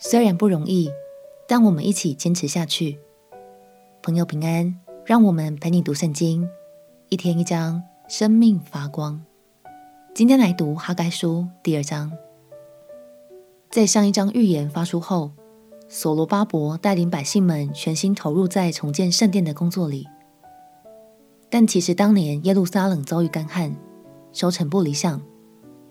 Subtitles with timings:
[0.00, 0.88] 虽然不容易，
[1.48, 3.00] 但我们一起坚持下去。
[4.00, 6.48] 朋友平安，让我们陪你读圣经，
[7.08, 9.20] 一天一章，生命发光。
[10.14, 12.12] 今天来读哈该书第二章。
[13.70, 15.32] 在上一章预言发出后，
[15.88, 20.06] 所罗巴伯带领百姓们全心投入在重建圣殿的工作里。
[21.50, 23.74] 但其实当年耶路撒冷遭遇干旱，
[24.32, 25.20] 收成不理想，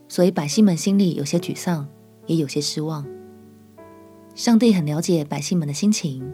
[0.08, 1.86] 所以百姓们心里有些沮丧，
[2.26, 3.06] 也有些失望。
[4.38, 6.32] 上帝很了解百姓们的心情，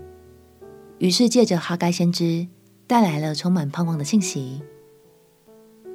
[0.98, 2.46] 于是借着哈该先知
[2.86, 4.62] 带来了充满盼望的信息。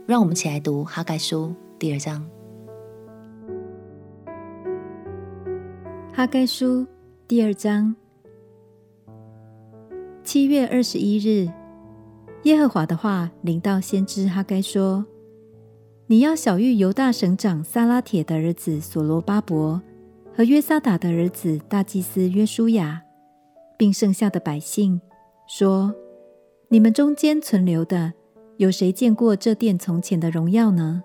[0.07, 2.27] 让我们起来读哈该书第二章。
[6.15, 6.87] 哈该书
[7.29, 7.95] 第二章，
[10.25, 11.47] 七月二十一日。
[12.45, 15.05] 耶和华的话临到先知哈该说
[16.09, 19.83] ：“你要小玉犹大省长撒拉铁的儿子所罗巴伯
[20.38, 23.03] 和约沙达的儿子大祭司约书亚，
[23.77, 25.00] 并剩下的百姓，
[25.48, 25.92] 说：
[26.69, 28.12] 你们中间存留的，
[28.58, 31.03] 有谁见过这殿从前的荣耀呢？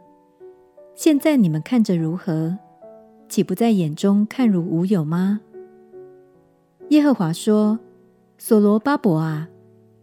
[0.94, 2.56] 现在你们看着如何？
[3.28, 5.42] 岂不在眼中看如无有吗？”
[6.90, 7.80] 耶和华说
[8.38, 9.50] ：“所罗巴伯啊，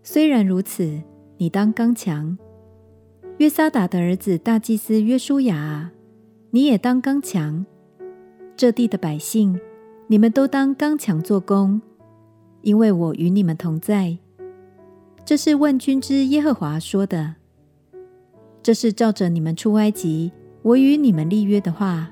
[0.03, 1.03] 虽然如此。”
[1.39, 2.37] 你当刚强，
[3.39, 5.93] 约沙达的儿子大祭司约书亚啊，
[6.51, 7.65] 你也当刚强。
[8.61, 9.59] 这地的百姓，
[10.07, 11.81] 你们都当刚强做工，
[12.61, 14.19] 因为我与你们同在。
[15.25, 17.37] 这是万军之耶和华说的。
[18.63, 22.11] 这是照着你们出埃及，我与你们立约的话。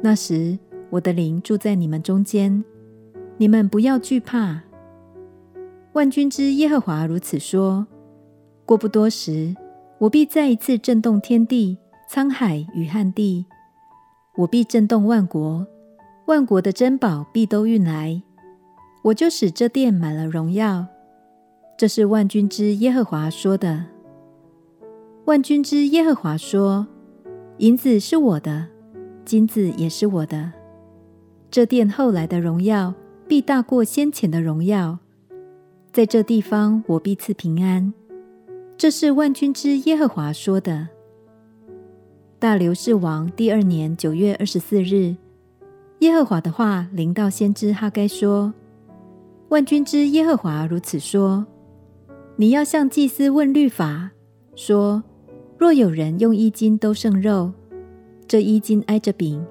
[0.00, 2.64] 那时，我的灵住在你们中间，
[3.36, 4.62] 你们不要惧怕。
[5.92, 7.86] 万军之耶和华如此说。
[8.64, 9.54] 过不多时，
[9.98, 11.76] 我必再一次震动天地、
[12.10, 13.44] 沧海与旱地。
[14.36, 15.66] 我必震动万国，
[16.26, 18.22] 万国的珍宝必都运来。
[19.02, 20.86] 我就使这殿满了荣耀。
[21.78, 23.84] 这是万军之耶和华说的。
[25.26, 26.86] 万军之耶和华说：
[27.58, 28.66] 银子是我的，
[29.24, 30.52] 金子也是我的。
[31.50, 32.92] 这殿后来的荣耀
[33.26, 34.98] 必大过先前的荣耀。
[35.92, 37.94] 在这地方，我必赐平安。
[38.76, 40.88] 这是万军之耶和华说的。
[42.46, 45.16] 大流士王第二年九月二十四日，
[45.98, 48.54] 耶和华的话临到先知哈该说
[49.50, 51.44] ：“万军之耶和华如此说：
[52.36, 54.12] 你要向祭司问律法，
[54.54, 55.02] 说：
[55.58, 57.52] 若有人用衣襟兜剩肉，
[58.28, 59.44] 这衣襟挨着饼，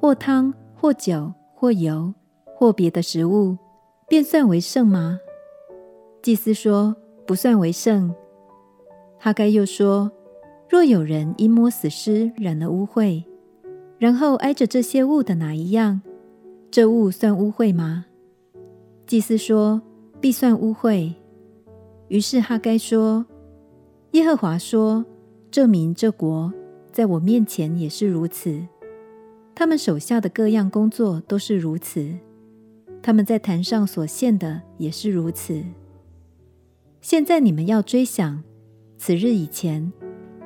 [0.00, 2.14] 或汤，或酒，或油，
[2.54, 3.58] 或别的食物，
[4.08, 5.18] 便算为圣吗？”
[6.22, 6.94] 祭司说
[7.26, 8.14] ：“不算为圣。”
[9.18, 10.12] 哈该又说
[10.68, 13.22] ：“若有人因摸死尸染了污秽，
[13.98, 16.00] 然后挨着这些物的哪一样，
[16.70, 18.06] 这物算污秽吗？”
[19.06, 19.80] 祭司说
[20.20, 21.14] ：“必算污秽。”
[22.08, 23.24] 于是哈该说
[24.12, 25.04] ：“耶和华说，
[25.50, 26.52] 这民这国
[26.90, 28.66] 在我面前也是如此，
[29.54, 32.12] 他们手下的各样工作都是如此，
[33.00, 35.62] 他们在坛上所献的也是如此。
[37.00, 38.42] 现在你们要追想。”
[38.98, 39.92] 此日以前，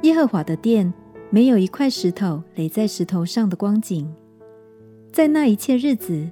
[0.02, 0.92] 耶和华的殿
[1.28, 4.10] 没有一块石头垒在石头上的光景。
[5.12, 6.28] 在那一切日子，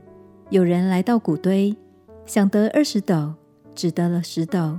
[0.48, 1.76] 有人来到谷堆，
[2.24, 3.34] 想得二十斗，
[3.74, 4.78] 只得了十斗；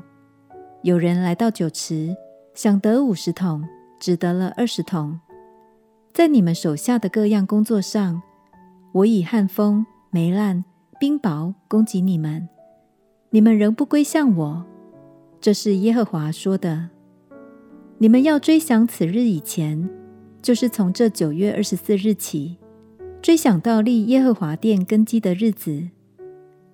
[0.81, 2.15] 有人来到酒池，
[2.53, 3.63] 想得五十桶，
[3.99, 5.19] 只得了二十桶。
[6.11, 8.21] 在你们手下的各样工作上，
[8.93, 10.65] 我以旱风、霉烂、
[10.99, 12.49] 冰雹攻击你们，
[13.29, 14.65] 你们仍不归向我。
[15.39, 16.89] 这是耶和华说的。
[18.01, 19.89] 你们要追想此日以前，
[20.41, 22.55] 就是从这九月二十四日起，
[23.21, 25.89] 追想到立耶和华殿根基的日子。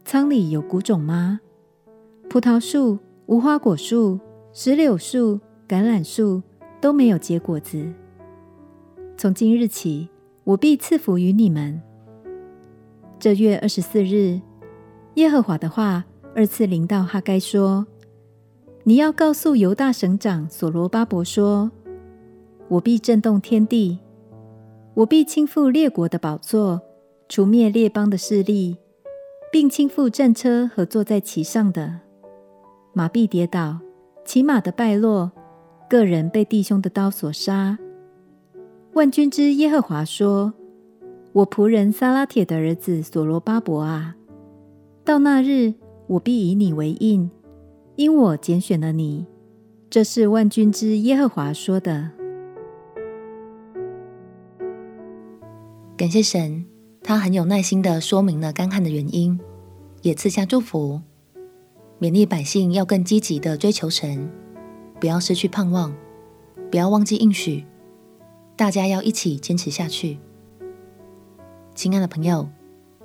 [0.03, 1.40] 仓里有谷种吗？
[2.30, 4.19] 葡萄树、无花果树、
[4.53, 6.44] 石榴树、橄榄树
[6.80, 7.92] 都没有结果子。
[9.18, 10.07] 从今日起，
[10.44, 11.81] 我必赐福于你们。
[13.18, 14.39] 这月二十四日，
[15.16, 16.06] 耶和华的话
[16.36, 17.88] 二次临到哈该说。
[18.87, 21.71] 你要告诉犹大省长所罗巴伯说
[22.69, 23.97] ：“我必震动天地，
[24.93, 26.79] 我必倾覆列国的宝座，
[27.27, 28.77] 除灭列邦的势力，
[29.51, 32.01] 并倾覆战车和坐在其上的。
[32.93, 33.79] 马必跌倒，
[34.23, 35.31] 骑马的败落，
[35.89, 37.79] 各人被弟兄的刀所杀。”
[38.93, 40.53] 万军之耶和华说
[41.33, 44.15] ：“我仆人撒拉铁的儿子所罗巴伯啊，
[45.03, 45.73] 到那日，
[46.05, 47.27] 我必以你为印。”
[47.95, 49.25] 因我拣选了你，
[49.89, 52.12] 这是万军之耶和华说的。
[55.95, 56.65] 感谢神，
[57.01, 59.39] 他很有耐心的说明了干旱的原因，
[60.01, 61.00] 也赐下祝福，
[61.97, 64.30] 勉励百姓要更积极的追求神，
[65.00, 65.95] 不要失去盼望，
[66.69, 67.65] 不要忘记应许，
[68.57, 70.19] 大家要一起坚持下去。
[71.74, 72.50] 亲爱的朋友，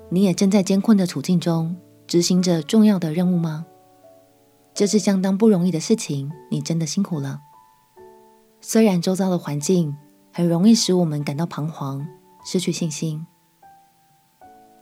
[0.09, 3.65] 你也正在艰困的处境中执行着重要的任务吗？
[4.81, 7.39] 这是相当不容易的事情，你真的辛苦了。
[8.61, 9.95] 虽然周遭的环境
[10.33, 12.03] 很容易使我们感到彷徨、
[12.43, 13.27] 失去信心，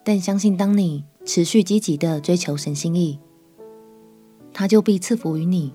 [0.05, 3.19] 但相信当你持续积极地追求神心意，
[4.53, 5.73] 他就必赐福于你，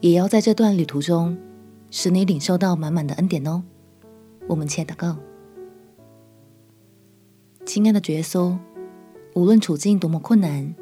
[0.00, 1.36] 也要在这段旅途中
[1.90, 3.62] 使你领受到满满的恩典哦。
[4.48, 5.18] 我们且祷告。
[7.66, 8.56] 亲爱的主耶稣，
[9.34, 10.74] 无论处境多么困难，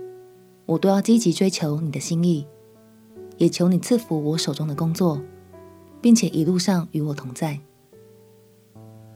[0.67, 2.47] 我都要积极追求你的心意，
[3.41, 5.19] 也求你赐福我手中的工作，
[6.03, 7.59] 并且一路上与我同在。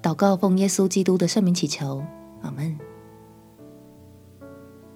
[0.03, 2.03] 祷告奉耶稣基督的圣名祈求，
[2.41, 2.79] 阿门。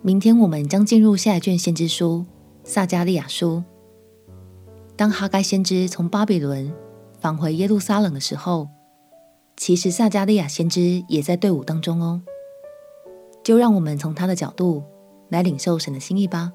[0.00, 2.24] 明天我们将进入下一卷先知书
[2.64, 3.62] 撒迦利亚书。
[4.96, 6.72] 当哈该先知从巴比伦
[7.20, 8.68] 返回耶路撒冷的时候，
[9.58, 12.22] 其实撒迦利亚先知也在队伍当中哦。
[13.44, 14.82] 就让我们从他的角度
[15.28, 16.54] 来领受神的心意吧。